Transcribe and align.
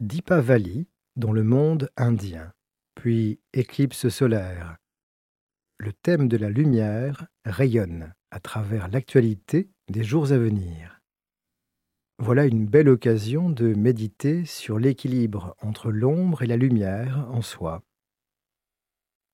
Dipavali 0.00 0.88
dans 1.16 1.30
le 1.30 1.44
monde 1.44 1.90
indien, 1.98 2.54
puis 2.94 3.38
éclipse 3.52 4.08
solaire. 4.08 4.78
Le 5.76 5.92
thème 5.92 6.26
de 6.26 6.38
la 6.38 6.48
lumière 6.48 7.26
rayonne 7.44 8.14
à 8.30 8.40
travers 8.40 8.88
l'actualité 8.88 9.68
des 9.90 10.02
jours 10.02 10.32
à 10.32 10.38
venir. 10.38 11.02
Voilà 12.18 12.46
une 12.46 12.64
belle 12.64 12.88
occasion 12.88 13.50
de 13.50 13.74
méditer 13.74 14.46
sur 14.46 14.78
l'équilibre 14.78 15.54
entre 15.60 15.90
l'ombre 15.90 16.40
et 16.40 16.46
la 16.46 16.56
lumière 16.56 17.28
en 17.30 17.42
soi. 17.42 17.82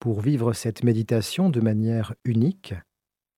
Pour 0.00 0.20
vivre 0.20 0.52
cette 0.52 0.82
méditation 0.82 1.48
de 1.48 1.60
manière 1.60 2.16
unique, 2.24 2.74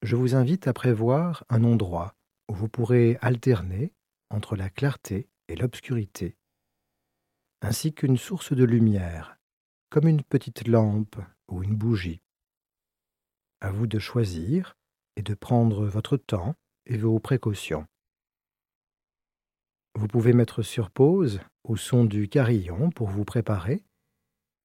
je 0.00 0.16
vous 0.16 0.34
invite 0.34 0.66
à 0.66 0.72
prévoir 0.72 1.44
un 1.50 1.62
endroit 1.62 2.14
où 2.48 2.54
vous 2.54 2.70
pourrez 2.70 3.18
alterner 3.20 3.92
entre 4.30 4.56
la 4.56 4.70
clarté 4.70 5.28
et 5.48 5.56
l'obscurité, 5.56 6.37
ainsi 7.62 7.92
qu'une 7.92 8.16
source 8.16 8.52
de 8.52 8.64
lumière, 8.64 9.38
comme 9.90 10.08
une 10.08 10.22
petite 10.22 10.66
lampe 10.66 11.16
ou 11.48 11.62
une 11.62 11.76
bougie. 11.76 12.20
À 13.60 13.70
vous 13.70 13.86
de 13.86 13.98
choisir 13.98 14.76
et 15.16 15.22
de 15.22 15.34
prendre 15.34 15.86
votre 15.86 16.16
temps 16.16 16.54
et 16.86 16.96
vos 16.96 17.18
précautions. 17.18 17.86
Vous 19.94 20.06
pouvez 20.06 20.32
mettre 20.32 20.62
sur 20.62 20.90
pause 20.90 21.40
au 21.64 21.76
son 21.76 22.04
du 22.04 22.28
carillon 22.28 22.90
pour 22.90 23.08
vous 23.08 23.24
préparer 23.24 23.82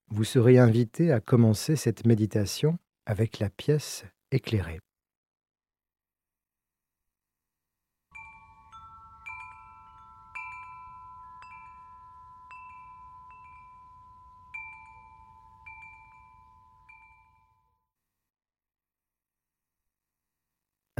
vous 0.08 0.24
serez 0.24 0.58
invité 0.58 1.12
à 1.12 1.20
commencer 1.20 1.76
cette 1.76 2.06
méditation 2.06 2.78
avec 3.06 3.38
la 3.38 3.50
pièce 3.50 4.04
éclairée. 4.30 4.80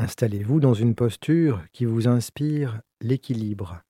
Installez-vous 0.05 0.61
dans 0.61 0.75
une 0.75 0.95
posture 0.95 1.65
qui 1.73 1.87
vous 1.87 2.09
inspire 2.09 2.83
l'équilibre 3.01 3.81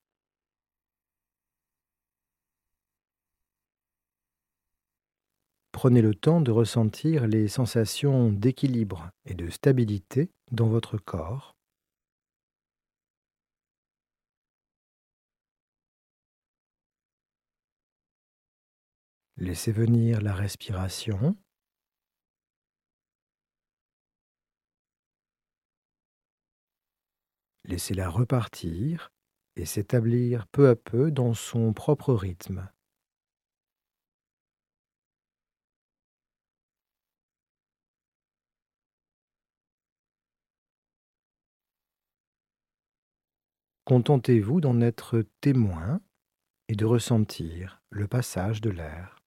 Prenez 5.73 6.03
le 6.03 6.15
temps 6.15 6.41
de 6.41 6.53
ressentir 6.53 7.27
les 7.27 7.49
sensations 7.49 8.31
d'équilibre 8.31 9.11
et 9.25 9.35
de 9.35 9.51
stabilité 9.51 10.31
dans 10.53 10.69
votre 10.69 10.99
corps. 10.99 11.57
Laissez 19.37 19.73
venir 19.73 20.21
la 20.21 20.33
respiration. 20.33 21.37
Laissez-la 27.67 28.11
repartir 28.11 29.11
et 29.57 29.65
s'établir 29.65 30.47
peu 30.49 30.69
à 30.69 30.77
peu 30.77 31.11
dans 31.11 31.33
son 31.33 31.73
propre 31.73 32.13
rythme. 32.13 32.69
Contentez-vous 43.87 44.61
d'en 44.61 44.81
être 44.81 45.25
témoin 45.41 46.01
et 46.69 46.75
de 46.75 46.87
ressentir 46.87 47.83
le 47.91 48.09
passage 48.09 48.63
de 48.63 48.71
l'air. 48.71 49.24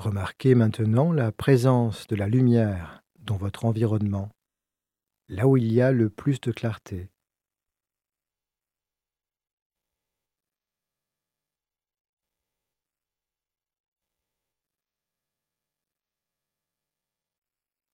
Remarquez 0.00 0.54
maintenant 0.54 1.12
la 1.12 1.30
présence 1.30 2.06
de 2.06 2.16
la 2.16 2.26
lumière 2.26 3.02
dans 3.18 3.36
votre 3.36 3.66
environnement, 3.66 4.30
là 5.28 5.46
où 5.46 5.58
il 5.58 5.70
y 5.70 5.82
a 5.82 5.92
le 5.92 6.08
plus 6.08 6.40
de 6.40 6.52
clarté. 6.52 7.10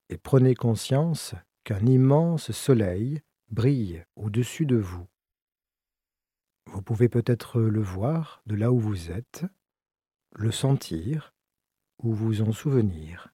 et 0.09 0.17
prenez 0.17 0.55
conscience 0.55 1.35
qu'un 1.65 1.85
immense 1.85 2.53
soleil 2.53 3.23
brille 3.51 4.05
au-dessus 4.15 4.65
de 4.65 4.77
vous. 4.77 5.09
Vous 6.67 6.83
pouvez 6.83 7.09
peut-être 7.09 7.61
le 7.61 7.83
voir 7.83 8.43
de 8.47 8.55
là 8.55 8.71
où 8.71 8.79
vous 8.79 9.11
êtes, 9.11 9.45
le 10.37 10.53
sentir 10.53 11.36
ou 11.99 12.13
vous 12.13 12.43
en 12.43 12.53
souvenir. 12.53 13.33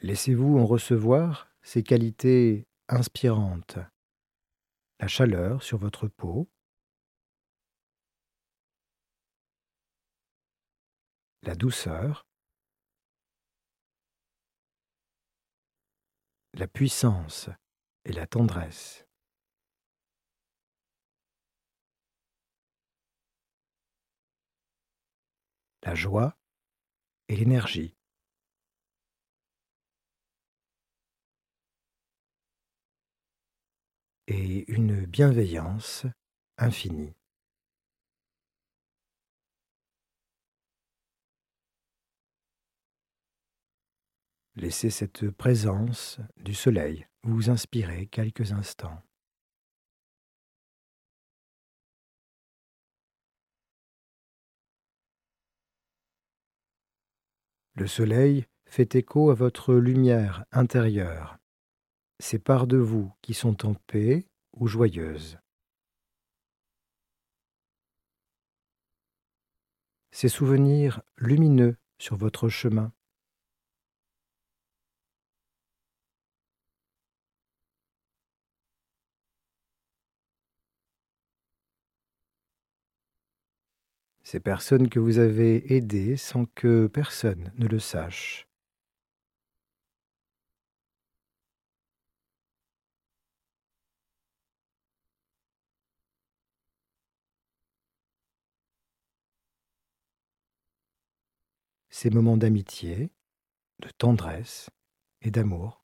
Laissez-vous 0.00 0.58
en 0.58 0.66
recevoir 0.66 1.50
ces 1.62 1.82
qualités 1.82 2.66
inspirantes, 2.88 3.78
la 4.98 5.08
chaleur 5.08 5.62
sur 5.62 5.76
votre 5.78 6.08
peau, 6.08 6.50
la 11.42 11.54
douceur, 11.54 12.26
la 16.54 16.66
puissance 16.66 17.50
et 18.04 18.12
la 18.12 18.26
tendresse. 18.26 19.09
La 25.82 25.94
joie 25.94 26.36
et 27.28 27.36
l'énergie. 27.36 27.96
Et 34.26 34.70
une 34.70 35.06
bienveillance 35.06 36.06
infinie. 36.58 37.14
Laissez 44.56 44.90
cette 44.90 45.30
présence 45.30 46.20
du 46.36 46.54
soleil 46.54 47.06
vous 47.22 47.48
inspirer 47.48 48.06
quelques 48.06 48.52
instants. 48.52 49.02
Le 57.80 57.86
soleil 57.86 58.44
fait 58.66 58.94
écho 58.94 59.30
à 59.30 59.34
votre 59.34 59.72
lumière 59.72 60.44
intérieure, 60.52 61.38
ces 62.18 62.38
parts 62.38 62.66
de 62.66 62.76
vous 62.76 63.10
qui 63.22 63.32
sont 63.32 63.66
en 63.66 63.72
paix 63.72 64.26
ou 64.52 64.66
joyeuses. 64.66 65.38
Ces 70.10 70.28
souvenirs 70.28 71.00
lumineux 71.16 71.78
sur 71.98 72.18
votre 72.18 72.50
chemin. 72.50 72.92
Ces 84.30 84.38
personnes 84.38 84.88
que 84.88 85.00
vous 85.00 85.18
avez 85.18 85.74
aidées 85.74 86.16
sans 86.16 86.44
que 86.54 86.86
personne 86.86 87.52
ne 87.58 87.66
le 87.66 87.80
sache. 87.80 88.46
Ces 101.88 102.10
moments 102.10 102.36
d'amitié, 102.36 103.10
de 103.80 103.88
tendresse 103.98 104.70
et 105.22 105.32
d'amour. 105.32 105.79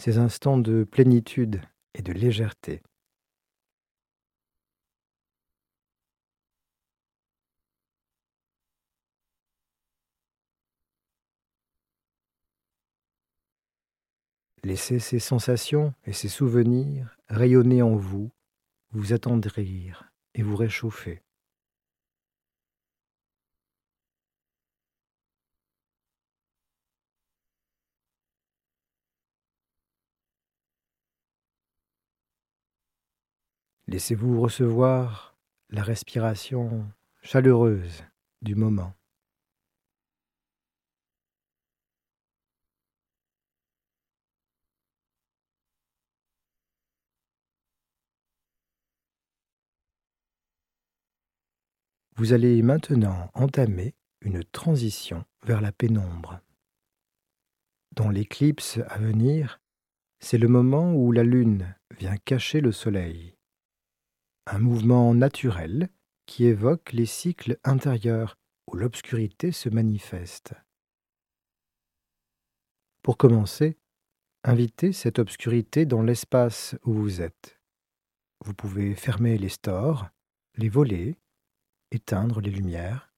Ces 0.00 0.16
instants 0.16 0.56
de 0.56 0.82
plénitude 0.84 1.60
et 1.92 2.00
de 2.00 2.12
légèreté. 2.12 2.80
Laissez 14.64 15.00
ces 15.00 15.18
sensations 15.18 15.92
et 16.06 16.14
ces 16.14 16.28
souvenirs 16.28 17.18
rayonner 17.28 17.82
en 17.82 17.94
vous, 17.94 18.30
vous 18.92 19.12
attendrir 19.12 20.10
et 20.34 20.42
vous 20.42 20.56
réchauffer. 20.56 21.20
Laissez-vous 33.90 34.40
recevoir 34.40 35.36
la 35.68 35.82
respiration 35.82 36.88
chaleureuse 37.22 38.04
du 38.40 38.54
moment. 38.54 38.94
Vous 52.14 52.32
allez 52.32 52.62
maintenant 52.62 53.28
entamer 53.34 53.96
une 54.20 54.44
transition 54.44 55.24
vers 55.44 55.60
la 55.60 55.72
pénombre. 55.72 56.38
Dans 57.96 58.08
l'éclipse 58.08 58.78
à 58.86 58.98
venir, 58.98 59.60
c'est 60.20 60.38
le 60.38 60.46
moment 60.46 60.94
où 60.94 61.10
la 61.10 61.24
Lune 61.24 61.74
vient 61.98 62.16
cacher 62.18 62.60
le 62.60 62.70
Soleil. 62.70 63.39
Un 64.52 64.58
mouvement 64.58 65.14
naturel 65.14 65.90
qui 66.26 66.44
évoque 66.44 66.92
les 66.92 67.06
cycles 67.06 67.56
intérieurs 67.62 68.36
où 68.66 68.74
l'obscurité 68.74 69.52
se 69.52 69.68
manifeste. 69.68 70.54
Pour 73.00 73.16
commencer, 73.16 73.78
invitez 74.42 74.92
cette 74.92 75.20
obscurité 75.20 75.86
dans 75.86 76.02
l'espace 76.02 76.74
où 76.84 76.92
vous 76.92 77.20
êtes. 77.20 77.60
Vous 78.44 78.52
pouvez 78.52 78.96
fermer 78.96 79.38
les 79.38 79.50
stores, 79.50 80.08
les 80.56 80.68
volets, 80.68 81.16
éteindre 81.92 82.40
les 82.40 82.50
lumières. 82.50 83.14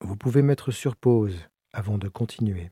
Vous 0.00 0.16
pouvez 0.16 0.42
mettre 0.42 0.70
sur 0.70 0.94
pause 0.94 1.48
avant 1.72 1.98
de 1.98 2.08
continuer. 2.08 2.70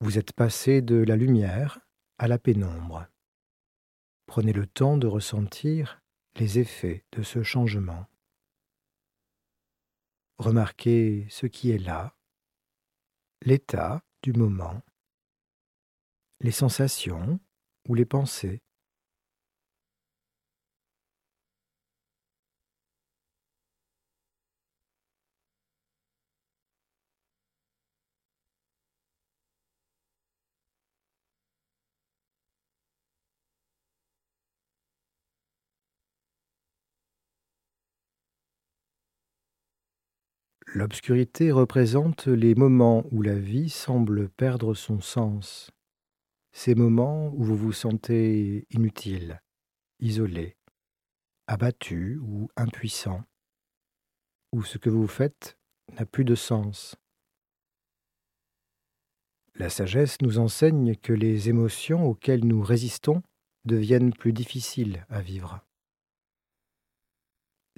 Vous 0.00 0.18
êtes 0.18 0.32
passé 0.32 0.82
de 0.82 0.96
la 0.96 1.16
lumière 1.16 1.80
à 2.18 2.28
la 2.28 2.38
pénombre. 2.38 3.06
Prenez 4.26 4.52
le 4.52 4.66
temps 4.66 4.98
de 4.98 5.06
ressentir 5.06 6.02
les 6.34 6.58
effets 6.58 7.06
de 7.12 7.22
ce 7.22 7.42
changement. 7.42 8.06
Remarquez 10.36 11.26
ce 11.30 11.46
qui 11.46 11.70
est 11.70 11.78
là, 11.78 12.14
l'état 13.40 14.02
du 14.22 14.34
moment, 14.34 14.82
les 16.40 16.50
sensations 16.50 17.40
ou 17.88 17.94
les 17.94 18.04
pensées. 18.04 18.60
L'obscurité 40.76 41.52
représente 41.52 42.26
les 42.26 42.54
moments 42.54 43.06
où 43.10 43.22
la 43.22 43.38
vie 43.38 43.70
semble 43.70 44.28
perdre 44.28 44.74
son 44.74 45.00
sens, 45.00 45.70
ces 46.52 46.74
moments 46.74 47.32
où 47.32 47.44
vous 47.44 47.56
vous 47.56 47.72
sentez 47.72 48.66
inutile, 48.68 49.40
isolé, 50.00 50.54
abattu 51.46 52.18
ou 52.18 52.50
impuissant, 52.56 53.24
où 54.52 54.64
ce 54.64 54.76
que 54.76 54.90
vous 54.90 55.06
faites 55.06 55.56
n'a 55.98 56.04
plus 56.04 56.26
de 56.26 56.34
sens. 56.34 56.94
La 59.54 59.70
sagesse 59.70 60.20
nous 60.20 60.38
enseigne 60.38 60.94
que 60.94 61.14
les 61.14 61.48
émotions 61.48 62.04
auxquelles 62.04 62.44
nous 62.44 62.60
résistons 62.60 63.22
deviennent 63.64 64.12
plus 64.12 64.34
difficiles 64.34 65.06
à 65.08 65.22
vivre. 65.22 65.64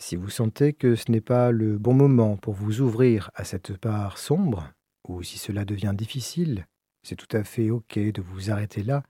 Si 0.01 0.15
vous 0.15 0.31
sentez 0.31 0.75
que 0.75 0.95
ce 0.95 1.11
n'est 1.11 1.21
pas 1.21 1.51
le 1.51 1.77
bon 1.77 1.93
moment 1.93 2.37
pour 2.37 2.55
vous 2.55 2.81
ouvrir 2.81 3.33
à 3.35 3.43
cette 3.43 3.77
part 3.77 4.17
sombre, 4.17 4.73
ou 5.09 5.25
si 5.25 5.39
cela 5.39 5.65
devient 5.65 5.95
difficile, 5.97 6.67
c'est 7.03 7.17
tout 7.17 7.37
à 7.37 7.43
fait 7.43 7.71
OK 7.71 7.99
de 7.99 8.23
vous 8.23 8.51
arrêter 8.51 8.85
là 8.85 9.03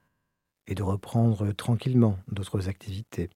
et 0.65 0.73
de 0.73 0.81
reprendre 0.81 1.51
tranquillement 1.51 2.17
d'autres 2.27 2.69
activités. 2.69 3.29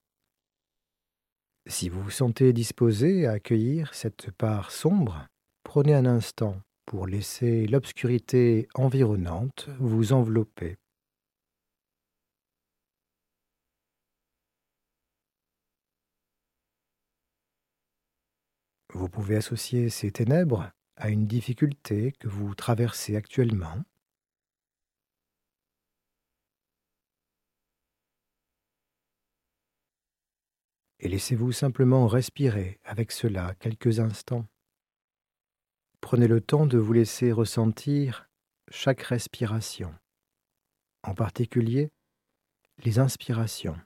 Si 1.66 1.88
vous 1.88 2.02
vous 2.02 2.10
sentez 2.10 2.52
disposé 2.52 3.26
à 3.26 3.32
accueillir 3.32 3.94
cette 3.94 4.32
part 4.32 4.72
sombre, 4.72 5.28
prenez 5.62 5.94
un 5.94 6.06
instant 6.06 6.60
pour 6.86 7.06
laisser 7.06 7.66
l'obscurité 7.68 8.68
environnante 8.74 9.68
vous 9.78 10.12
envelopper. 10.12 10.76
Vous 18.94 19.08
pouvez 19.08 19.34
associer 19.34 19.90
ces 19.90 20.12
ténèbres 20.12 20.70
à 20.96 21.10
une 21.10 21.26
difficulté 21.26 22.12
que 22.20 22.28
vous 22.28 22.54
traversez 22.54 23.16
actuellement. 23.16 23.82
Et 31.00 31.08
laissez-vous 31.08 31.50
simplement 31.50 32.06
respirer 32.06 32.78
avec 32.84 33.10
cela 33.10 33.56
quelques 33.58 33.98
instants. 33.98 34.46
Prenez 36.00 36.28
le 36.28 36.40
temps 36.40 36.66
de 36.66 36.78
vous 36.78 36.92
laisser 36.92 37.32
ressentir 37.32 38.30
chaque 38.70 39.02
respiration, 39.02 39.92
en 41.02 41.14
particulier 41.14 41.90
les 42.84 43.00
inspirations. 43.00 43.76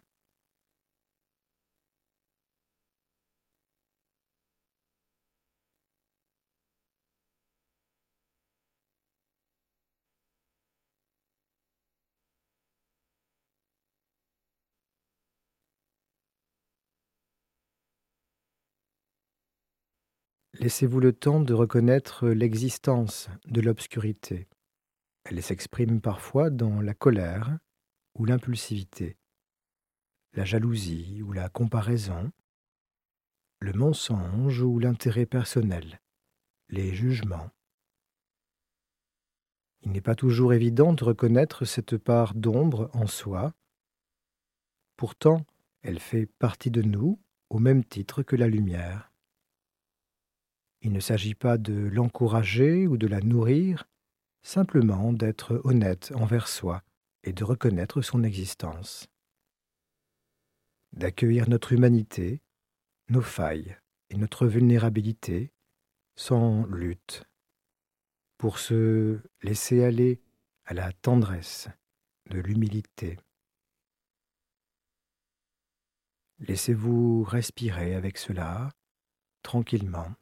Laissez-vous 20.55 20.99
le 20.99 21.13
temps 21.13 21.41
de 21.41 21.53
reconnaître 21.53 22.29
l'existence 22.29 23.29
de 23.47 23.61
l'obscurité. 23.61 24.49
Elle 25.25 25.43
s'exprime 25.43 26.01
parfois 26.01 26.49
dans 26.49 26.81
la 26.81 26.95
colère 26.95 27.59
ou 28.15 28.25
l'impulsivité, 28.25 29.19
la 30.33 30.45
jalousie 30.45 31.23
ou 31.23 31.33
la 31.33 31.51
comparaison, 31.51 32.33
le 33.61 33.73
mensonge 33.75 34.63
ou 34.63 34.79
l'intérêt 34.79 35.27
personnel, 35.27 36.01
les 36.71 36.95
jugements. 36.95 37.51
Il 39.83 39.93
n'est 39.93 40.01
pas 40.01 40.15
toujours 40.15 40.55
évident 40.55 40.95
de 40.95 41.05
reconnaître 41.05 41.67
cette 41.67 41.99
part 41.99 42.35
d'ombre 42.35 42.91
en 42.95 43.07
soi. 43.07 43.55
Pourtant, 44.97 45.45
elle 45.83 46.01
fait 46.01 46.27
partie 46.27 46.71
de 46.71 46.83
nous 46.83 47.21
au 47.51 47.59
même 47.59 47.85
titre 47.85 48.23
que 48.23 48.35
la 48.35 48.49
lumière. 48.49 49.08
Il 50.81 50.93
ne 50.93 51.01
s'agit 51.01 51.35
pas 51.35 51.59
de 51.59 51.75
l'encourager 51.75 52.87
ou 52.87 52.97
de 52.97 53.07
la 53.07 53.21
nourrir, 53.21 53.89
simplement 54.43 55.13
d'être 55.13 55.61
honnête 55.65 56.13
envers 56.15 56.49
soi 56.49 56.83
et 57.25 57.33
de 57.33 57.45
reconnaître 57.45 58.01
son 58.01 58.23
existence. 58.23 59.09
D'accueillir 60.93 61.49
notre 61.49 61.73
humanité, 61.73 62.41
nos 63.09 63.23
failles 63.23 63.77
et 64.11 64.17
notre 64.17 64.47
vulnérabilité 64.47 65.53
sans 66.17 66.65
lutte, 66.67 67.25
pour 68.39 68.59
se 68.59 69.21
laisser 69.43 69.85
aller 69.85 70.21
à 70.65 70.75
la 70.75 70.93
tendresse 70.93 71.69
de 72.31 72.39
l'humilité. 72.39 73.19
Laissez-vous 76.41 77.25
respirer 77.25 77.95
avec 77.95 78.17
cela, 78.17 78.71
tranquillement. 79.43 80.15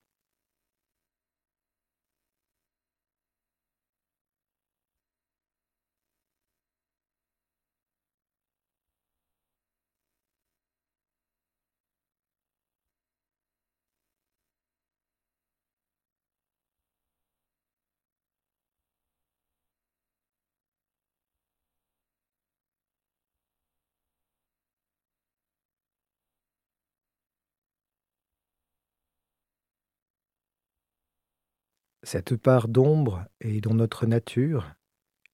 Cette 32.06 32.36
part 32.36 32.68
d'ombre 32.68 33.24
est 33.40 33.60
dans 33.60 33.74
notre 33.74 34.06
nature, 34.06 34.72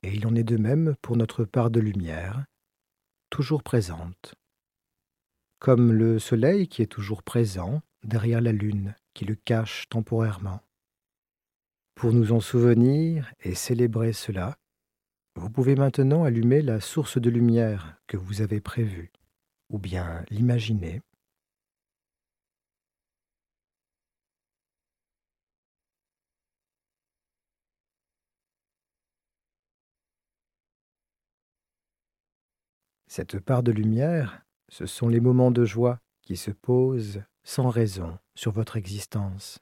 et 0.02 0.14
il 0.14 0.26
en 0.26 0.35
est 0.35 0.43
de 0.43 0.57
même 0.57 0.97
pour 1.02 1.19
notre 1.19 1.45
part 1.45 1.71
de 1.71 1.81
lumière, 1.81 2.47
toujours 3.29 3.62
présente. 3.62 4.37
Comme 5.59 5.93
le 5.93 6.19
soleil 6.19 6.69
qui 6.69 6.81
est 6.81 6.87
toujours 6.87 7.23
présent 7.23 7.83
derrière 8.05 8.41
la 8.41 8.52
lune 8.52 8.95
qui 9.12 9.26
le 9.26 9.35
cache 9.35 9.87
temporairement. 9.91 10.62
Pour 11.95 12.14
nous 12.14 12.33
en 12.33 12.41
souvenir 12.41 13.31
et 13.41 13.55
célébrer 13.55 14.14
cela, 14.14 14.57
vous 15.37 15.50
pouvez 15.50 15.75
maintenant 15.75 16.25
allumer 16.25 16.62
la 16.62 16.81
source 16.81 17.19
de 17.21 17.29
lumière 17.29 17.99
que 18.07 18.17
vous 18.17 18.41
avez 18.41 18.62
prévue, 18.62 19.12
ou 19.69 19.79
bien 19.79 20.25
l'imaginer. 20.31 21.02
Cette 33.14 33.40
part 33.40 33.62
de 33.62 33.73
lumière, 33.73 34.42
ce 34.71 34.87
sont 34.87 35.07
les 35.07 35.21
moments 35.21 35.50
de 35.50 35.66
joie 35.66 36.00
qui 36.23 36.38
se 36.38 36.50
posent 36.50 37.23
sans 37.45 37.69
raison 37.69 38.19
sur 38.35 38.52
votre 38.52 38.78
existence. 38.78 39.59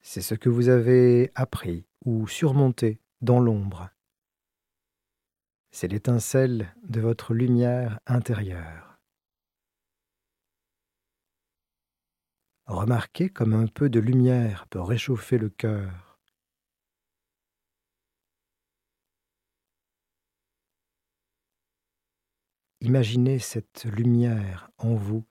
C'est 0.00 0.20
ce 0.20 0.36
que 0.36 0.48
vous 0.48 0.68
avez 0.68 1.32
appris 1.34 1.84
ou 2.04 2.28
surmonté 2.28 3.00
dans 3.22 3.40
l'ombre. 3.40 3.90
C'est 5.72 5.88
l'étincelle 5.88 6.72
de 6.84 7.00
votre 7.00 7.34
lumière 7.34 7.98
intérieure. 8.06 9.00
Remarquez 12.66 13.30
comme 13.30 13.52
un 13.52 13.66
peu 13.66 13.90
de 13.90 13.98
lumière 13.98 14.68
peut 14.68 14.80
réchauffer 14.80 15.38
le 15.38 15.48
cœur. 15.48 16.07
Imaginez 22.80 23.40
cette 23.40 23.84
lumière 23.86 24.70
en 24.78 24.94
vous 24.94 25.24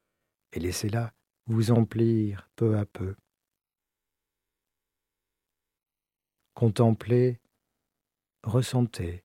et 0.51 0.59
laissez-la 0.59 1.13
vous 1.45 1.71
emplir 1.71 2.49
peu 2.57 2.77
à 2.77 2.85
peu. 2.85 3.15
Contemplez, 6.53 7.39
ressentez 8.43 9.23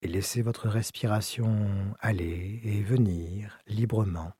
et 0.00 0.08
laissez 0.08 0.40
votre 0.40 0.68
respiration 0.68 1.94
aller 2.00 2.60
et 2.64 2.82
venir 2.82 3.58
librement. 3.66 4.32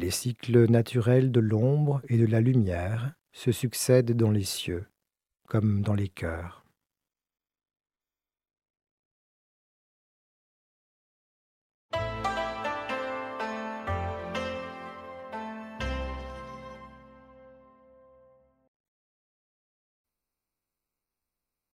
Les 0.00 0.10
cycles 0.10 0.64
naturels 0.70 1.30
de 1.30 1.40
l'ombre 1.40 2.00
et 2.08 2.16
de 2.16 2.24
la 2.24 2.40
lumière 2.40 3.12
se 3.32 3.52
succèdent 3.52 4.16
dans 4.16 4.30
les 4.30 4.44
cieux, 4.44 4.86
comme 5.46 5.82
dans 5.82 5.92
les 5.92 6.08
cœurs. 6.08 6.64